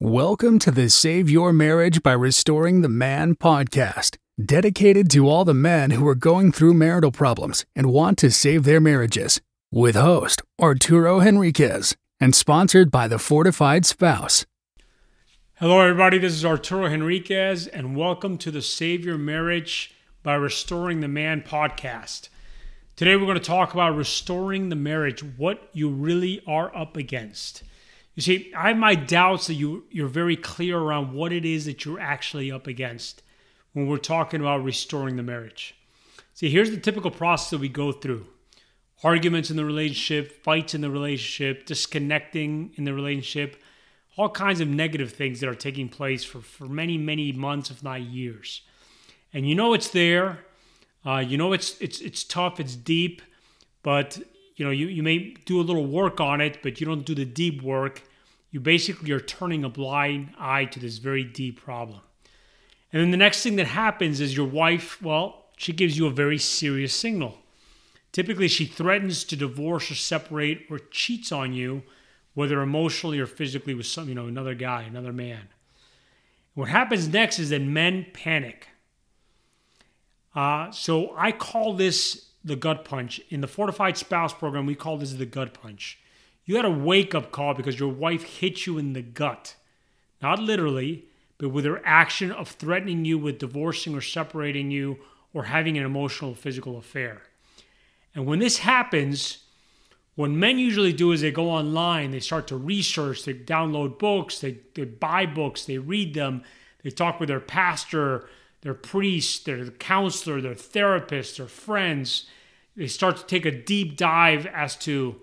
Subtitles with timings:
[0.00, 5.52] Welcome to the Save Your Marriage by Restoring the Man podcast, dedicated to all the
[5.52, 9.40] men who are going through marital problems and want to save their marriages,
[9.72, 14.46] with host Arturo Henriquez and sponsored by the Fortified Spouse.
[15.56, 16.18] Hello, everybody.
[16.18, 21.42] This is Arturo Henriquez, and welcome to the Save Your Marriage by Restoring the Man
[21.42, 22.28] podcast.
[22.94, 27.64] Today, we're going to talk about restoring the marriage, what you really are up against.
[28.18, 31.66] You see, I have my doubts that you you're very clear around what it is
[31.66, 33.22] that you're actually up against
[33.74, 35.76] when we're talking about restoring the marriage.
[36.34, 38.26] See, here's the typical process that we go through.
[39.04, 43.62] Arguments in the relationship, fights in the relationship, disconnecting in the relationship,
[44.16, 47.84] all kinds of negative things that are taking place for, for many, many months, if
[47.84, 48.62] not years.
[49.32, 50.44] And you know it's there.
[51.06, 53.22] Uh, you know it's it's it's tough, it's deep,
[53.84, 54.18] but
[54.56, 57.14] you know you, you may do a little work on it, but you don't do
[57.14, 58.02] the deep work
[58.50, 62.00] you basically are turning a blind eye to this very deep problem.
[62.92, 66.10] And then the next thing that happens is your wife, well, she gives you a
[66.10, 67.38] very serious signal.
[68.12, 71.82] Typically, she threatens to divorce or separate or cheats on you,
[72.34, 75.48] whether emotionally or physically with some, you know, another guy, another man.
[76.54, 78.68] What happens next is that men panic.
[80.34, 83.20] Uh, so I call this the gut punch.
[83.28, 85.98] In the Fortified Spouse program, we call this the gut punch.
[86.48, 89.54] You had a wake up call because your wife hit you in the gut.
[90.22, 91.04] Not literally,
[91.36, 94.96] but with her action of threatening you with divorcing or separating you
[95.34, 97.20] or having an emotional physical affair.
[98.14, 99.44] And when this happens,
[100.14, 104.40] what men usually do is they go online, they start to research, they download books,
[104.40, 106.42] they, they buy books, they read them,
[106.82, 108.26] they talk with their pastor,
[108.62, 112.24] their priest, their counselor, their therapist, their friends.
[112.74, 115.20] They start to take a deep dive as to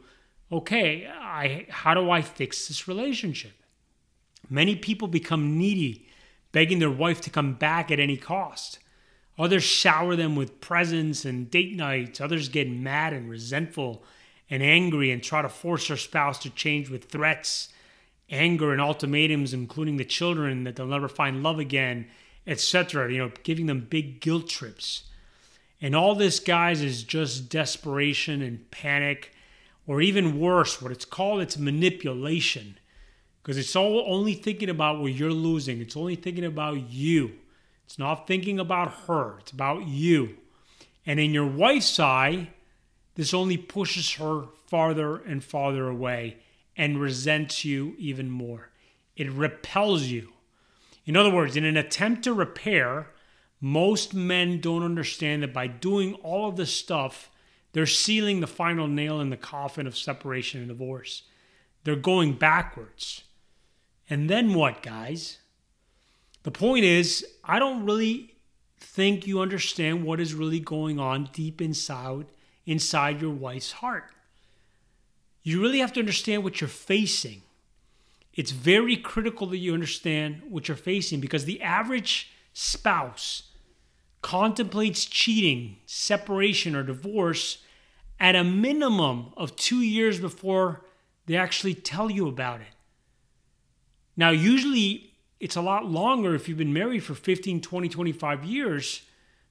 [0.52, 3.54] okay, I, how do I fix this relationship?
[4.50, 6.08] Many people become needy,
[6.52, 8.80] begging their wife to come back at any cost.
[9.38, 12.22] Others shower them with presents and date nights.
[12.22, 14.04] Others get mad and resentful
[14.50, 17.70] and angry and try to force their spouse to change with threats,
[18.30, 22.08] anger, and ultimatums, including the children that they'll never find love again,
[22.48, 23.12] etc.
[23.12, 25.04] You know, giving them big guilt trips.
[25.82, 29.35] And all this, guys, is just desperation and panic
[29.88, 32.78] or even worse, what it's called, it's manipulation.
[33.42, 35.80] Because it's all only thinking about what you're losing.
[35.80, 37.34] It's only thinking about you.
[37.86, 39.38] It's not thinking about her.
[39.40, 40.38] It's about you.
[41.06, 42.50] And in your wife's eye,
[43.14, 46.38] this only pushes her farther and farther away
[46.76, 48.72] and resents you even more.
[49.16, 50.34] It repels you.
[51.06, 53.12] In other words, in an attempt to repair,
[53.62, 57.30] most men don't understand that by doing all of this stuff,
[57.76, 61.24] they're sealing the final nail in the coffin of separation and divorce.
[61.84, 63.26] They're going backwards.
[64.10, 65.40] And then what, guys?
[66.44, 68.38] The point is, I don't really
[68.78, 72.28] think you understand what is really going on deep inside
[72.66, 74.06] inside your wife's heart.
[75.44, 77.42] You really have to understand what you're facing.
[78.34, 83.52] It's very critical that you understand what you're facing because the average spouse
[84.22, 87.58] contemplates cheating, separation, or divorce
[88.20, 90.86] at a minimum of two years before
[91.26, 92.68] they actually tell you about it.
[94.16, 99.02] Now, usually it's a lot longer if you've been married for 15, 20, 25 years.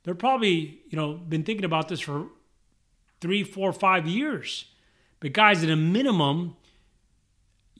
[0.03, 2.27] They're probably, you know, been thinking about this for
[3.21, 4.67] three, four, five years.
[5.21, 6.57] But guys, at a minimum,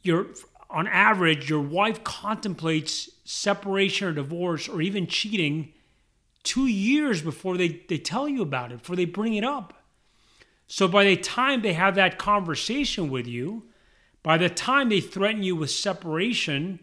[0.03, 0.27] you're
[0.71, 5.73] on average, your wife contemplates separation or divorce or even cheating
[6.43, 9.84] two years before they, they tell you about it, before they bring it up.
[10.67, 13.65] So by the time they have that conversation with you,
[14.23, 16.81] by the time they threaten you with separation,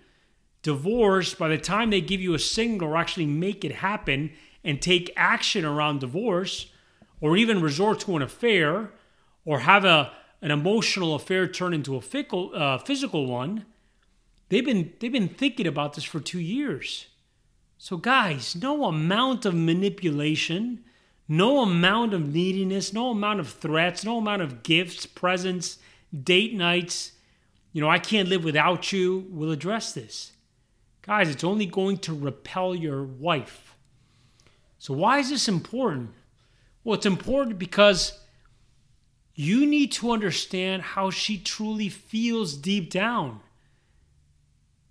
[0.61, 4.31] divorce, by the time they give you a signal or actually make it happen
[4.63, 6.67] and take action around divorce,
[7.19, 8.91] or even resort to an affair,
[9.43, 13.65] or have a, an emotional affair turn into a fickle, uh, physical one,
[14.49, 17.07] they've been, they've been thinking about this for two years.
[17.79, 20.83] So, guys, no amount of manipulation,
[21.31, 25.77] no amount of neediness, no amount of threats, no amount of gifts, presents,
[26.13, 27.13] date nights,
[27.71, 30.33] you know, I can't live without you will address this.
[31.03, 33.77] Guys, it's only going to repel your wife.
[34.77, 36.09] So, why is this important?
[36.83, 38.19] Well, it's important because
[39.33, 43.39] you need to understand how she truly feels deep down.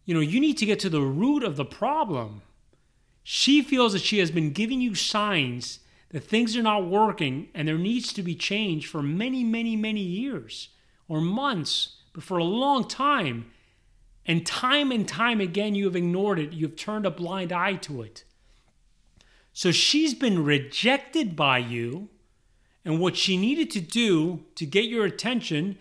[0.06, 2.40] You know, you need to get to the root of the problem.
[3.22, 5.80] She feels that she has been giving you signs
[6.10, 10.00] that things are not working and there needs to be change for many, many, many
[10.00, 10.68] years
[11.08, 13.50] or months, but for a long time.
[14.26, 16.52] And time and time again, you have ignored it.
[16.52, 18.24] You've turned a blind eye to it.
[19.52, 22.08] So she's been rejected by you.
[22.84, 25.78] And what she needed to do to get your attention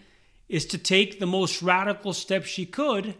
[0.48, 3.16] is to take the most radical step she could,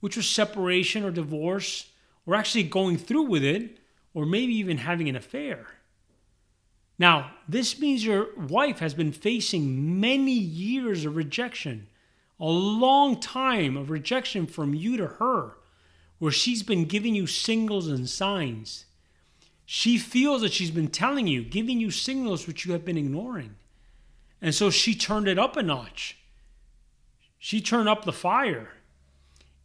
[0.00, 1.90] which was separation or divorce,
[2.26, 3.78] or actually going through with it,
[4.14, 5.66] or maybe even having an affair.
[7.00, 11.88] Now, this means your wife has been facing many years of rejection,
[12.38, 15.56] a long time of rejection from you to her,
[16.18, 18.84] where she's been giving you signals and signs.
[19.64, 23.54] She feels that she's been telling you, giving you signals which you have been ignoring.
[24.42, 26.18] And so she turned it up a notch.
[27.38, 28.72] She turned up the fire.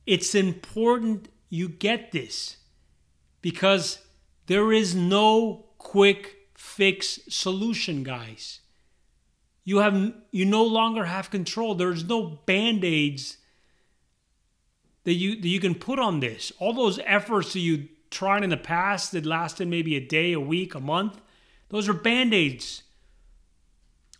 [0.05, 2.55] It's important you get this
[3.41, 3.99] because
[4.45, 6.34] there is no quick
[6.65, 8.59] fix solution, guys.
[9.63, 11.75] You have you no longer have control.
[11.75, 13.37] There's no band-aids
[15.03, 16.51] that you that you can put on this.
[16.59, 20.39] All those efforts that you tried in the past that lasted maybe a day, a
[20.39, 21.21] week, a month,
[21.69, 22.83] those are band aids.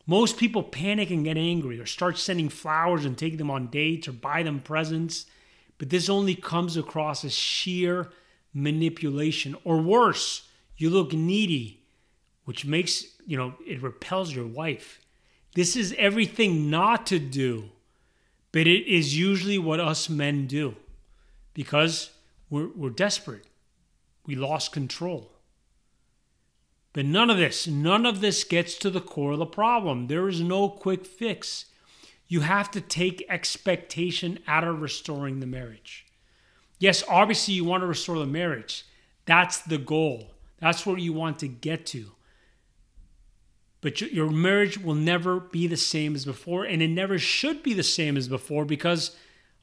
[0.08, 4.08] Most people panic and get angry or start sending flowers and take them on dates
[4.08, 5.26] or buy them presents,
[5.80, 8.12] but this only comes across as sheer
[8.54, 9.56] manipulation.
[9.64, 11.85] Or worse, you look needy,
[12.46, 15.02] which makes, you know, it repels your wife.
[15.56, 17.70] This is everything not to do,
[18.52, 20.76] but it is usually what us men do
[21.54, 22.12] because
[22.50, 23.46] we're, we're desperate.
[24.26, 25.32] We lost control.
[26.94, 30.08] But none of this, none of this gets to the core of the problem.
[30.08, 31.66] There is no quick fix.
[32.28, 36.06] You have to take expectation out of restoring the marriage.
[36.80, 38.86] Yes, obviously, you want to restore the marriage.
[39.26, 40.32] That's the goal.
[40.60, 42.12] That's where you want to get to.
[43.82, 47.74] But your marriage will never be the same as before, and it never should be
[47.74, 49.16] the same as before because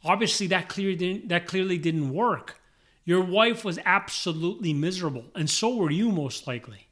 [0.04, 2.60] obviously that clearly didn't, that clearly didn't work.
[3.04, 6.88] Your wife was absolutely miserable, and so were you, most likely.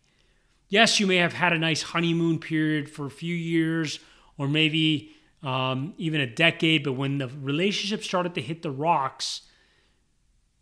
[0.69, 4.01] Yes, you may have had a nice honeymoon period for a few years
[4.39, 5.13] or maybe
[5.43, 9.43] um, even a decade, but when the relationship started to hit the rocks,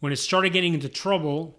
[0.01, 1.58] when it started getting into trouble,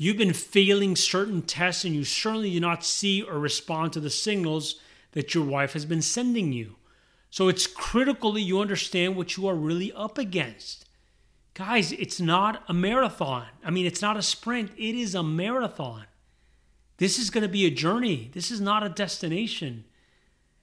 [0.00, 4.08] you've been failing certain tests and you certainly do not see or respond to the
[4.08, 4.76] signals
[5.12, 6.76] that your wife has been sending you.
[7.28, 10.86] So it's critical that you understand what you are really up against.
[11.52, 13.44] Guys, it's not a marathon.
[13.62, 16.06] I mean, it's not a sprint, it is a marathon.
[16.96, 19.84] This is going to be a journey, this is not a destination.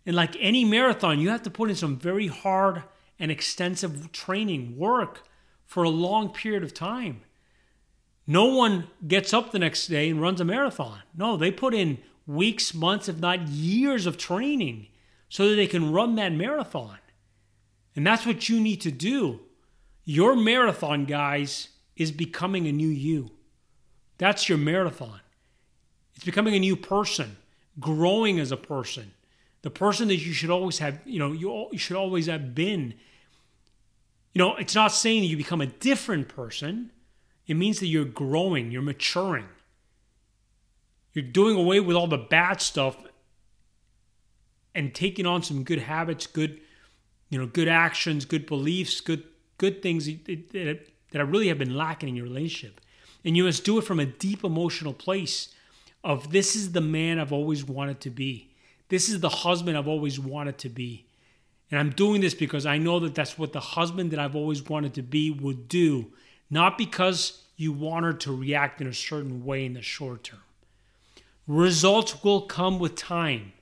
[0.04, 2.82] And like any marathon, you have to put in some very hard
[3.20, 5.28] and extensive training, work
[5.68, 7.22] for a long period of time.
[8.28, 11.00] No one gets up the next day and runs a marathon.
[11.16, 14.88] No, they put in weeks, months, if not years of training
[15.30, 16.98] so that they can run that marathon.
[17.96, 19.40] And that's what you need to do.
[20.04, 23.32] Your marathon, guys, is becoming a new you.
[24.18, 25.22] That's your marathon.
[26.16, 27.38] It's becoming a new person,
[27.80, 29.14] growing as a person.
[29.62, 32.94] The person that you should always have, you know, you, you should always have been.
[34.34, 36.92] You know, it's not saying you become a different person.
[37.48, 39.48] It means that you're growing, you're maturing.
[41.14, 42.98] You're doing away with all the bad stuff
[44.76, 46.60] and taking on some good habits, good,
[47.30, 49.24] you know, good actions, good beliefs, good
[49.58, 52.82] good things that, that I really have been lacking in your relationship.
[53.26, 55.50] And you must do it from a deep emotional place
[56.04, 58.52] of this is the man I've always wanted to be.
[58.90, 61.06] This is the husband I've always wanted to be.
[61.70, 64.64] And I'm doing this because I know that that's what the husband that I've always
[64.64, 66.14] wanted to be would do,
[66.50, 70.44] not because you want her to react in a certain way in the short term.
[71.48, 73.54] Results will come with time,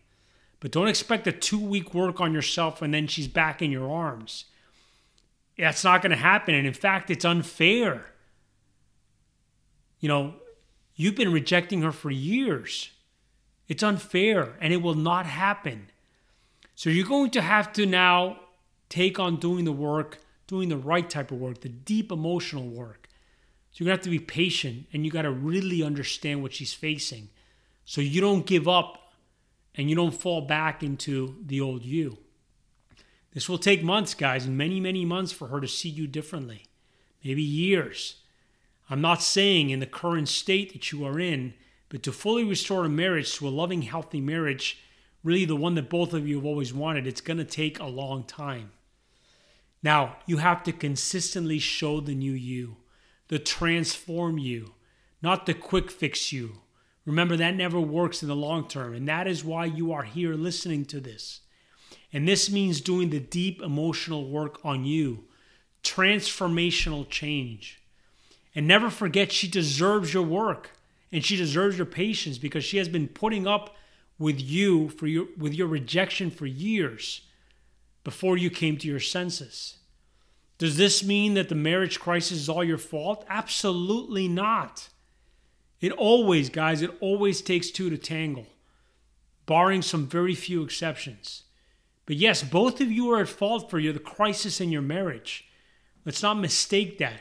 [0.59, 3.89] but don't expect a two week work on yourself and then she's back in your
[3.89, 4.45] arms.
[5.57, 6.53] That's not going to happen.
[6.53, 8.07] And in fact, it's unfair.
[9.99, 10.33] You know,
[10.95, 12.89] you've been rejecting her for years.
[13.67, 15.87] It's unfair and it will not happen.
[16.75, 18.39] So you're going to have to now
[18.89, 23.07] take on doing the work, doing the right type of work, the deep emotional work.
[23.71, 26.73] So you're to have to be patient and you got to really understand what she's
[26.73, 27.29] facing
[27.83, 29.13] so you don't give up
[29.75, 32.17] and you don't fall back into the old you.
[33.33, 36.63] This will take months, guys, many, many months for her to see you differently,
[37.23, 38.21] maybe years.
[38.89, 41.53] I'm not saying in the current state that you are in,
[41.89, 44.81] but to fully restore a marriage to a loving, healthy marriage,
[45.23, 48.23] really the one that both of you have always wanted, it's to take a long
[48.23, 48.71] time.
[49.85, 52.77] Now, you have to consistently show the new you,
[53.27, 54.73] the transform you,
[55.21, 56.53] not the quick fix you.
[57.05, 60.33] Remember, that never works in the long term, and that is why you are here
[60.33, 61.41] listening to this.
[62.11, 65.25] And this means doing the deep emotional work on you
[65.83, 67.79] transformational change.
[68.55, 70.71] And never forget, she deserves your work
[71.11, 73.75] and she deserves your patience because she has been putting up
[74.17, 77.21] with you for your with your rejection for years
[78.05, 79.79] before you came to your senses.
[80.57, 83.25] Does this mean that the marriage crisis is all your fault?
[83.27, 84.87] Absolutely not.
[85.81, 88.47] It always, guys, it always takes two to tangle,
[89.45, 91.43] barring some very few exceptions.
[92.05, 95.49] But yes, both of you are at fault for the crisis in your marriage.
[96.05, 97.19] Let's not mistake that.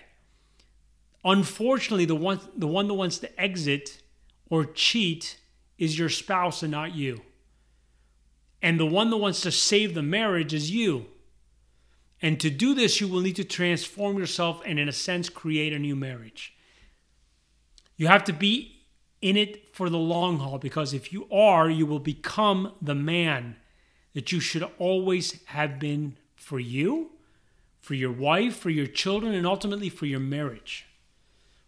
[1.25, 4.03] Unfortunately, the one, the one that wants to exit
[4.51, 5.41] or cheat
[5.79, 7.23] is your spouse and not you.
[8.65, 11.05] And the one that wants to save the marriage is you.
[12.23, 15.75] And to do this, you will need to transform yourself and, in a sense, create
[15.75, 16.55] a new marriage.
[17.99, 18.87] You have to be
[19.21, 23.57] in it for the long haul because if you are, you will become the man
[24.15, 27.11] that you should always have been for you,
[27.81, 30.87] for your wife, for your children, and ultimately for your marriage.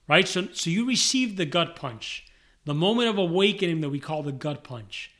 [0.08, 0.26] Right?
[0.26, 2.24] So, so you received the gut punch,
[2.64, 5.10] the moment of awakening that we call the gut punch.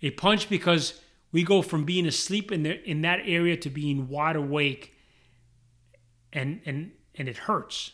[0.00, 1.00] A punch because
[1.34, 4.94] we go from being asleep in, the, in that area to being wide awake,
[6.32, 7.90] and, and, and it hurts.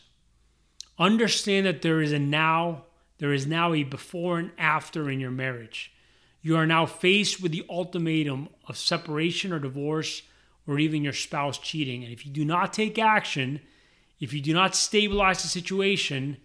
[0.99, 2.83] Understand that there is a now,
[3.17, 5.91] there is now a before and after in your marriage.
[6.43, 10.21] You are now faced with the ultimatum of separation or divorce
[10.67, 12.03] or even your spouse cheating.
[12.03, 13.59] And if you do not take action,
[14.19, 16.37] if you do not stabilize the situation,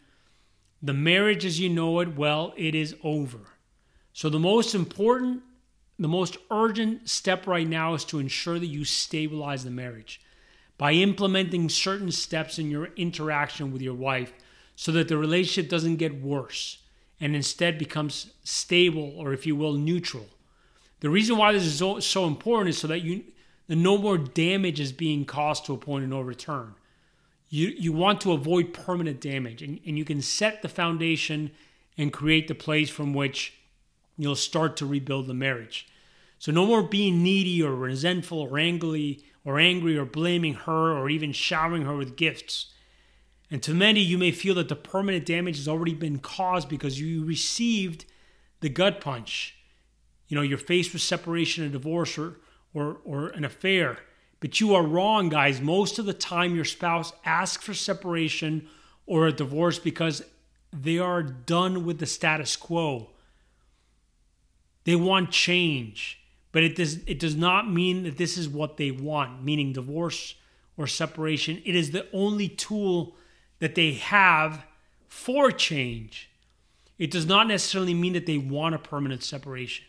[0.82, 3.40] the marriage as you know it, well, it is over.
[4.14, 5.42] So the most important,
[5.98, 10.20] the most urgent step right now is to ensure that you stabilize the marriage
[10.78, 14.32] by implementing certain steps in your interaction with your wife
[14.74, 16.78] so that the relationship doesn't get worse
[17.18, 20.26] and instead becomes stable or, if you will, neutral.
[21.00, 23.24] The reason why this is so, so important is so that you
[23.68, 26.74] that no more damage is being caused to a point of no return.
[27.48, 31.50] You, you want to avoid permanent damage, and, and you can set the foundation
[31.98, 33.54] and create the place from which
[34.16, 35.88] you'll start to rebuild the marriage.
[36.38, 41.08] So no more being needy or resentful or angry or angry or blaming her or
[41.08, 42.72] even showering her with gifts.
[43.50, 47.00] And to many, you may feel that the permanent damage has already been caused because
[47.00, 48.04] you received
[48.60, 49.56] the gut punch.
[50.28, 52.38] You know, you're faced with separation a divorce or,
[52.74, 53.98] or, or an affair.
[54.40, 55.60] But you are wrong, guys.
[55.60, 58.68] Most of the time, your spouse asks for separation
[59.06, 60.22] or a divorce because
[60.72, 63.10] they are done with the status quo.
[64.86, 66.20] They want change,
[66.52, 70.36] but it does, it does not mean that this is what they want, meaning divorce
[70.76, 71.60] or separation.
[71.64, 73.16] It is the only tool
[73.58, 74.64] that they have
[75.08, 76.30] for change.
[76.98, 79.84] It does not necessarily mean that they want a permanent separation.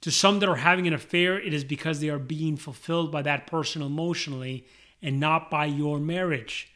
[0.00, 3.22] To some that are having an affair, it is because they are being fulfilled by
[3.22, 4.66] that person emotionally
[5.00, 6.74] and not by your marriage.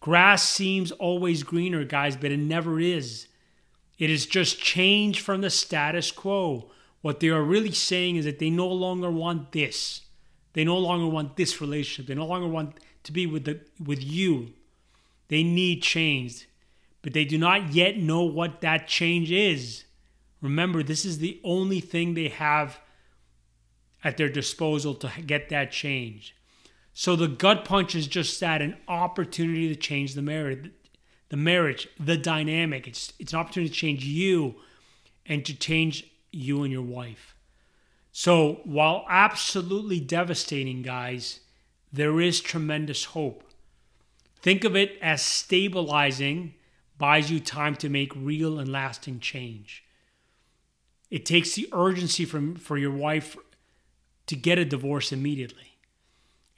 [0.00, 3.28] Grass seems always greener, guys, but it never is.
[4.00, 6.70] It is just change from the status quo.
[7.02, 10.00] What they are really saying is that they no longer want this.
[10.54, 12.06] They no longer want this relationship.
[12.08, 14.54] They no longer want to be with the with you.
[15.28, 16.48] They need change,
[17.02, 19.84] but they do not yet know what that change is.
[20.40, 22.80] Remember, this is the only thing they have
[24.02, 26.34] at their disposal to get that change.
[26.94, 30.70] So the gut punch is just that an opportunity to change the marriage,
[31.30, 32.86] the marriage, the dynamic.
[32.86, 34.56] It's it's an opportunity to change you
[35.24, 37.34] and to change you and your wife.
[38.12, 41.40] So while absolutely devastating, guys,
[41.92, 43.44] there is tremendous hope.
[44.42, 46.54] Think of it as stabilizing
[46.98, 49.84] buys you time to make real and lasting change.
[51.10, 53.36] It takes the urgency from, for your wife
[54.26, 55.69] to get a divorce immediately.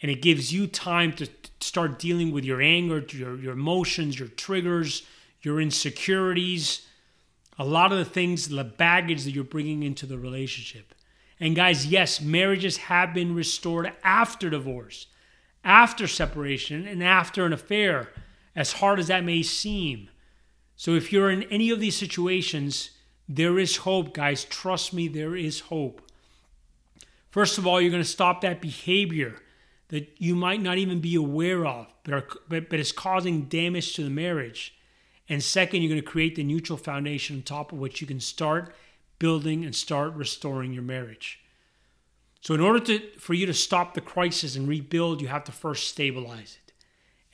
[0.03, 1.29] And it gives you time to
[1.61, 5.05] start dealing with your anger, your, your emotions, your triggers,
[5.41, 6.87] your insecurities,
[7.59, 10.95] a lot of the things, the baggage that you're bringing into the relationship.
[11.39, 15.07] And guys, yes, marriages have been restored after divorce
[15.65, 18.11] after separation and after an affair,
[18.55, 20.11] as hard as that may seem.
[20.77, 22.91] So if you're in any of these situations,
[23.29, 24.45] there is hope, guys.
[24.45, 26.03] Trust me, there is hope.
[27.31, 29.41] First of all, you're going to stop that behavior
[29.93, 33.93] that you might not even be aware of, but, are, but, but is causing damage
[33.93, 34.75] to the marriage.
[35.29, 38.19] And second, you're going to create the neutral foundation on top of which you can
[38.19, 38.75] start
[39.19, 41.41] building and start restoring your marriage.
[42.41, 45.53] So, in order to, for you to stop the crisis and rebuild, you have to
[45.53, 46.73] first stabilize it.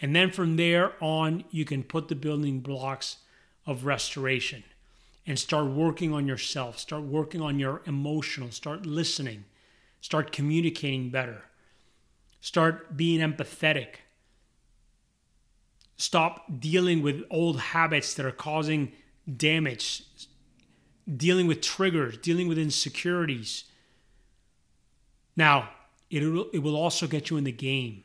[0.02, 3.18] And then from there on, you can put the building blocks
[3.66, 4.64] of restoration
[5.28, 9.44] and start working on yourself, start working on your emotional, start listening,
[10.00, 11.44] start communicating better,
[12.40, 13.97] start being empathetic,
[15.97, 18.92] stop dealing with old habits that are causing
[19.37, 20.04] damage,
[21.16, 23.64] dealing with triggers, dealing with insecurities.
[25.37, 25.71] Now,
[26.11, 28.04] it will, it will also get you in the game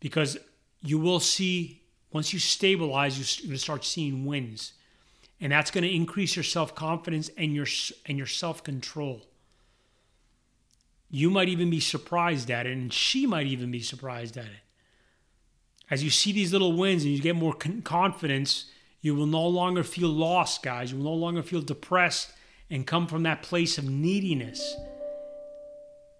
[0.00, 0.38] because
[0.80, 4.72] you will see, once you stabilize, to start seeing wins.
[5.40, 7.66] And that's going to increase your self confidence and your,
[8.06, 9.27] and your self control.
[11.10, 14.62] You might even be surprised at it, and she might even be surprised at it.
[15.90, 18.66] As you see these little wins and you get more confidence,
[19.00, 20.92] you will no longer feel lost, guys.
[20.92, 22.32] You will no longer feel depressed
[22.68, 24.76] and come from that place of neediness.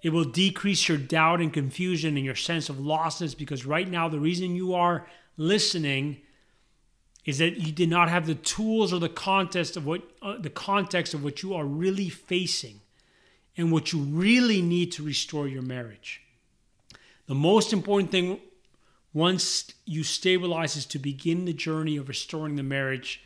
[0.01, 4.09] It will decrease your doubt and confusion and your sense of lostness because right now,
[4.09, 6.19] the reason you are listening
[7.27, 10.49] is that you did not have the tools or the context of what uh, the
[10.49, 12.81] context of what you are really facing
[13.59, 16.23] and what you really need to restore your marriage.
[17.27, 18.41] The most important thing
[19.13, 23.23] once you stabilize is to begin the journey of restoring the marriage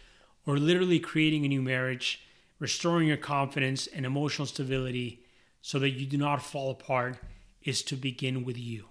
[0.46, 2.22] or literally creating a new marriage,
[2.58, 5.22] restoring your confidence and emotional stability
[5.60, 7.18] so that you do not fall apart
[7.62, 8.86] is to begin with you.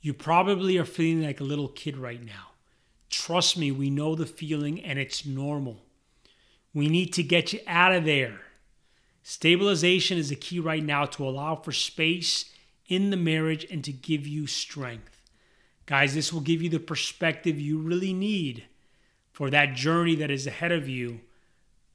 [0.00, 2.52] You probably are feeling like a little kid right now.
[3.10, 5.84] Trust me, we know the feeling and it's normal.
[6.72, 8.40] We need to get you out of there.
[9.22, 12.46] Stabilization is the key right now to allow for space
[12.86, 15.20] in the marriage and to give you strength.
[15.86, 18.64] Guys, this will give you the perspective you really need
[19.32, 21.20] for that journey that is ahead of you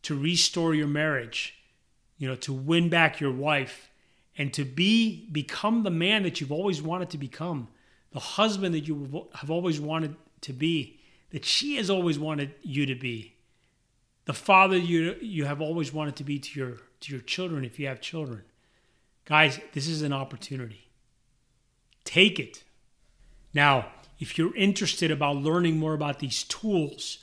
[0.03, 1.55] to restore your marriage,
[2.17, 3.89] you know, to win back your wife
[4.37, 7.67] and to be become the man that you've always wanted to become,
[8.11, 10.99] the husband that you have always wanted to be,
[11.31, 13.35] that she has always wanted you to be,
[14.25, 17.79] the father you you have always wanted to be to your to your children if
[17.79, 18.43] you have children.
[19.25, 20.87] Guys, this is an opportunity.
[22.03, 22.63] Take it.
[23.53, 23.87] Now,
[24.19, 27.19] if you're interested about learning more about these tools,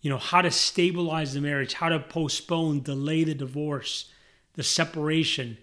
[0.00, 4.10] you know, how to stabilize the marriage, how to postpone, delay the divorce,
[4.54, 5.58] the separation,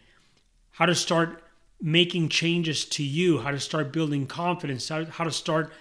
[0.71, 1.43] how to start
[1.81, 5.71] making changes to you, how to start building confidence, how, how to start